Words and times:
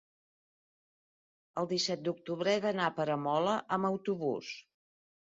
el 1.61 1.69
disset 1.73 2.01
d'octubre 2.07 2.53
he 2.55 2.63
d'anar 2.63 2.87
a 2.87 2.95
Peramola 3.01 3.55
amb 3.77 3.89
autobús. 3.91 4.51